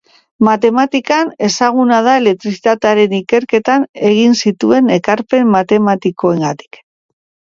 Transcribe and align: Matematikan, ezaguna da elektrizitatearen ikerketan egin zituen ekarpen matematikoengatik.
Matematikan, 0.45 1.27
ezaguna 1.47 1.97
da 2.07 2.15
elektrizitatearen 2.21 3.13
ikerketan 3.17 3.85
egin 4.09 4.33
zituen 4.45 4.89
ekarpen 4.97 5.51
matematikoengatik. 5.59 6.81